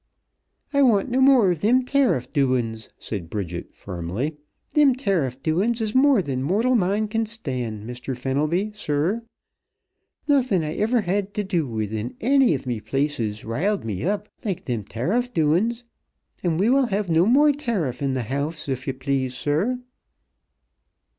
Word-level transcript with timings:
"I 0.73 0.81
want 0.81 1.11
no 1.11 1.21
more 1.21 1.51
of 1.51 1.59
thim 1.59 1.85
tariff 1.85 2.33
doin's!" 2.33 2.89
said 2.97 3.29
Bridget 3.29 3.75
firmly. 3.75 4.35
"Thim 4.71 4.95
tariff 4.95 5.43
doin's 5.43 5.79
is 5.79 5.93
more 5.93 6.23
than 6.23 6.41
mortal 6.41 6.73
mind 6.73 7.11
can 7.11 7.27
stand, 7.27 7.83
Mr. 7.87 8.17
Fenelby, 8.17 8.71
sir! 8.73 9.21
Nawthin' 10.27 10.63
I 10.63 10.73
ever 10.73 11.01
had 11.01 11.35
t' 11.35 11.43
do 11.43 11.67
with 11.67 11.93
in 11.93 12.15
anny 12.19 12.55
of 12.55 12.65
me 12.65 12.79
places 12.81 13.45
riled 13.45 13.85
me 13.85 14.03
up 14.03 14.27
like 14.43 14.63
thim 14.63 14.85
tariff 14.85 15.31
doin's, 15.35 15.83
an' 16.43 16.57
we 16.57 16.67
will 16.67 16.87
have 16.87 17.11
no 17.11 17.27
more 17.27 17.51
tariff 17.51 18.01
in 18.01 18.15
th' 18.15 18.25
house, 18.25 18.67
if 18.67 18.87
ye 18.87 18.93
please, 18.93 19.35
sir." 19.35 19.79